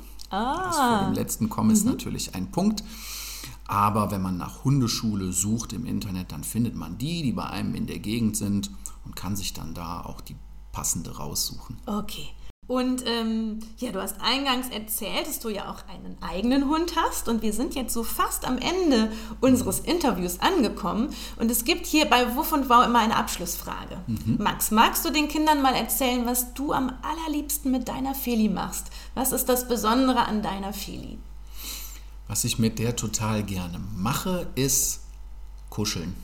Das 0.65 0.77
vor 0.77 0.85
Ah. 0.85 1.05
dem 1.07 1.15
letzten 1.15 1.49
Com 1.49 1.71
ist 1.71 1.85
natürlich 1.85 2.35
ein 2.35 2.51
Punkt. 2.51 2.83
Aber 3.67 4.11
wenn 4.11 4.21
man 4.21 4.37
nach 4.37 4.65
Hundeschule 4.65 5.33
sucht 5.33 5.73
im 5.73 5.87
Internet, 5.87 6.33
dann 6.33 6.45
findet 6.45 6.75
man 6.75 6.99
die, 6.99 7.23
die 7.23 7.33
bei 7.33 7.47
einem 7.47 7.75
in 7.75 7.87
der 7.87 7.99
Gegend 7.99 8.37
sind 8.37 8.71
und 9.05 9.17
kann 9.17 9.37
sich 9.37 9.55
dann 9.55 9.73
da 9.75 10.01
auch 10.01 10.21
die 10.21 10.37
passende 10.73 11.17
raussuchen. 11.17 11.79
Okay. 11.87 12.29
Und 12.67 13.05
ähm, 13.07 13.59
ja, 13.77 13.93
du 13.93 14.01
hast 14.01 14.17
eingangs 14.23 14.69
erzählt, 14.71 15.27
dass 15.27 15.39
du 15.39 15.51
ja 15.51 15.71
auch 15.71 15.87
einen 15.87 16.17
eigenen 16.23 16.69
Hund 16.69 16.95
hast 16.97 17.29
und 17.29 17.43
wir 17.43 17.53
sind 17.53 17.75
jetzt 17.75 17.93
so 17.93 18.03
fast 18.03 18.47
am 18.47 18.57
Ende 18.57 19.13
unseres 19.43 19.81
Interviews 19.81 20.41
angekommen 20.41 21.11
und 21.37 21.51
es 21.51 21.65
gibt 21.65 21.85
hier 21.85 22.07
bei 22.07 22.35
Wuff 22.37 22.53
und 22.53 22.71
Wow 22.71 22.87
immer 22.87 23.01
eine 23.01 23.17
Abschlussfrage. 23.17 23.99
Max, 24.39 24.71
magst 24.71 25.05
du 25.05 25.11
den 25.11 25.29
Kindern 25.29 25.61
mal 25.61 25.75
erzählen, 25.75 26.25
was 26.25 26.55
du 26.55 26.73
am 26.73 26.91
allerliebsten 27.03 27.71
mit 27.71 27.87
deiner 27.89 28.15
Feli 28.15 28.49
machst? 28.49 28.87
Was 29.15 29.33
ist 29.33 29.51
das 29.51 29.69
Besondere 29.69 30.27
an 30.27 30.41
deiner 30.43 30.73
Feli? 30.73 31.19
Was 32.29 32.45
ich 32.45 32.59
mit 32.59 32.79
der 32.79 32.97
total 32.97 33.43
gerne 33.43 33.79
mache, 33.95 34.47
ist 34.55 35.01
kuscheln. 35.69 36.15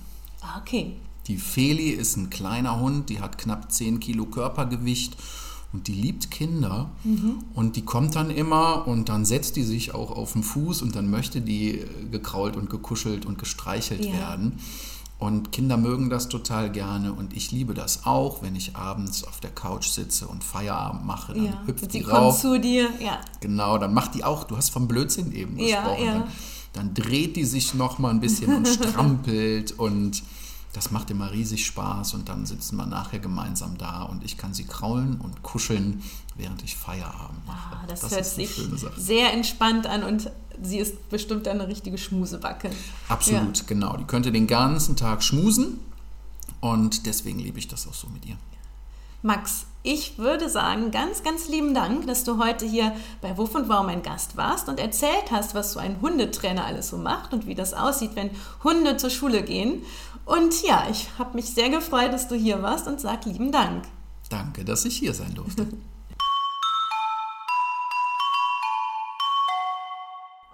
Ah, 0.40 0.59
Okay. 0.61 0.97
Die 1.26 1.37
Feli 1.37 1.90
ist 1.90 2.16
ein 2.16 2.30
kleiner 2.30 2.80
Hund, 2.80 3.11
die 3.11 3.20
hat 3.20 3.37
knapp 3.38 3.70
10 3.70 4.00
Kilo 4.00 4.25
Körpergewicht 4.25 5.16
und 5.73 5.87
die 5.87 5.93
liebt 5.93 6.31
Kinder. 6.31 6.91
Und 7.55 7.77
die 7.77 7.83
kommt 7.83 8.17
dann 8.17 8.31
immer 8.31 8.87
und 8.89 9.09
dann 9.09 9.25
setzt 9.25 9.57
die 9.57 9.62
sich 9.62 9.95
auch 9.95 10.11
auf 10.11 10.33
den 10.33 10.43
Fuß 10.43 10.83
und 10.83 10.97
dann 10.97 11.11
möchte 11.11 11.41
die 11.41 11.79
äh, 11.79 11.87
gekrault 12.11 12.57
und 12.57 12.69
gekuschelt 12.71 13.25
und 13.27 13.39
gestreichelt 13.39 14.05
Ja. 14.05 14.12
werden. 14.12 14.59
Und 15.19 15.53
Kinder 15.53 15.77
mögen 15.77 16.09
das 16.09 16.29
total 16.31 16.73
gerne 16.73 17.12
und 17.12 17.37
ich 17.37 17.53
liebe 17.53 17.75
das 17.75 18.07
auch, 18.07 18.43
wenn 18.43 18.57
ich 18.57 18.75
abends 18.77 19.23
auf 19.23 19.39
der 19.41 19.50
Couch 19.50 19.89
sitze 19.89 20.27
und 20.27 20.43
Feierabend 20.43 21.05
mache, 21.05 21.35
dann 21.35 21.45
Ja. 21.45 21.62
hüpft 21.67 21.83
Und 21.85 21.93
sie 21.93 21.99
die 21.99 22.05
kommt 22.05 22.17
rauf. 22.17 22.41
zu 22.41 22.59
dir. 22.59 22.89
Ja. 23.00 23.21
Genau, 23.41 23.77
dann 23.77 23.93
macht 23.93 24.15
die 24.15 24.25
auch, 24.25 24.45
du 24.45 24.57
hast 24.57 24.71
vom 24.71 24.89
Blödsinn 24.89 25.31
eben 25.33 25.59
Ja, 25.59 25.83
gesprochen. 25.83 26.05
ja. 26.07 26.12
Dann, 26.15 26.25
dann 26.73 26.95
dreht 26.95 27.37
die 27.37 27.45
sich 27.45 27.75
noch 27.75 27.99
mal 27.99 28.09
ein 28.11 28.21
bisschen 28.21 28.55
und 28.57 28.67
strampelt 28.69 29.73
und 29.79 30.23
das 30.73 30.91
macht 30.91 31.11
immer 31.11 31.33
riesig 31.33 31.67
Spaß 31.67 32.15
und 32.15 32.29
dann 32.29 32.47
sitzen 32.47 32.77
wir 32.77 32.87
nachher 32.87 33.19
gemeinsam 33.19 33.77
da 33.77 34.03
und 34.03 34.25
ich 34.25 34.37
kann 34.37 34.55
sie 34.55 34.65
kraulen 34.65 35.21
und 35.21 35.43
kuscheln, 35.43 36.03
während 36.37 36.62
ich 36.62 36.77
Feierabend 36.77 37.45
mache. 37.47 37.77
Ah, 37.77 37.85
das, 37.89 38.03
hört 38.03 38.21
ist 38.21 38.39
eine 38.39 38.47
sich 38.47 38.87
sehr 38.97 39.33
entspannt 39.33 39.87
an 39.87 40.05
und 40.05 40.31
sie 40.62 40.79
ist 40.79 41.09
bestimmt 41.09 41.49
eine 41.49 41.67
richtige 41.67 41.99
Schmusebacke. 41.99 42.71
Absolut, 43.09 43.67
genau. 43.67 43.97
Die 43.97 44.05
könnte 44.05 44.31
den 44.31 44.47
ganzen 44.47 44.95
Tag 44.95 45.25
schmusen 45.25 45.81
und 46.61 47.07
deswegen 47.07 47.41
liebe 47.41 47.59
ich 47.59 47.67
das 47.67 47.89
auch 47.89 47.95
so 47.95 48.09
mit 48.09 48.25
ihr. 48.27 48.37
Max, 49.23 49.67
ich 49.83 50.19
würde 50.19 50.51
sagen, 50.51 50.91
ganz, 50.91 51.23
ganz 51.23 51.49
lieben 51.49 51.73
Dank, 51.73 52.07
dass 52.07 52.25
du 52.25 52.37
heute 52.39 52.67
hier 52.67 52.95
bei 53.23 53.39
Wuff 53.39 53.55
und 53.55 53.69
Wow 53.71 53.83
mein 53.85 54.03
Gast 54.03 54.37
warst 54.37 54.69
und 54.69 54.79
erzählt 54.79 55.31
hast, 55.31 55.55
was 55.55 55.73
so 55.73 55.81
ein 55.81 56.03
Hundetrainer 56.03 56.67
alles 56.67 56.89
so 56.89 56.99
macht 56.99 57.33
und 57.33 57.47
wie 57.47 57.55
das 57.55 57.73
aussieht, 57.73 58.11
wenn 58.15 58.31
Hunde 58.63 58.99
zur 58.99 59.09
Schule 59.09 59.43
gehen. 59.43 59.83
Und 60.27 60.63
ja, 60.63 60.87
ich 60.91 61.09
habe 61.19 61.35
mich 61.35 61.55
sehr 61.55 61.71
gefreut, 61.71 62.13
dass 62.13 62.29
du 62.29 62.35
hier 62.35 62.63
warst 62.63 62.87
und 62.89 63.01
sag 63.01 63.25
lieben 63.25 63.53
Dank. 63.53 63.85
Danke, 64.29 64.67
dass 64.67 64.85
ich 64.85 64.99
hier 64.99 65.15
sein 65.15 65.35
durfte. 65.35 65.67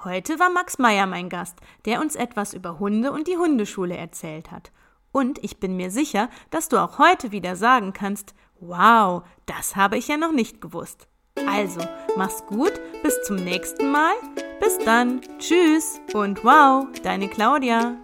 Heute 0.04 0.38
war 0.38 0.50
Max 0.50 0.78
Meyer 0.78 1.06
mein 1.06 1.28
Gast, 1.28 1.58
der 1.84 2.00
uns 2.00 2.14
etwas 2.14 2.54
über 2.54 2.78
Hunde 2.78 3.10
und 3.10 3.26
die 3.26 3.36
Hundeschule 3.36 3.96
erzählt 3.96 4.52
hat. 4.52 4.70
Und 5.10 5.42
ich 5.42 5.58
bin 5.58 5.76
mir 5.76 5.90
sicher, 5.90 6.28
dass 6.50 6.68
du 6.68 6.76
auch 6.76 6.98
heute 6.98 7.32
wieder 7.32 7.56
sagen 7.56 7.92
kannst, 7.92 8.34
wow, 8.60 9.22
das 9.46 9.76
habe 9.76 9.96
ich 9.98 10.08
ja 10.08 10.16
noch 10.16 10.32
nicht 10.32 10.60
gewusst. 10.60 11.08
Also, 11.46 11.80
mach's 12.16 12.44
gut, 12.46 12.72
bis 13.02 13.22
zum 13.24 13.36
nächsten 13.36 13.90
Mal. 13.90 14.14
Bis 14.60 14.78
dann, 14.78 15.20
tschüss 15.38 16.00
und 16.14 16.42
wow, 16.44 16.86
deine 17.02 17.28
Claudia. 17.28 17.96